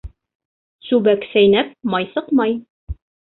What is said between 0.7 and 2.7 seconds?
Сүбәк сәйнәп, май сыҡмай.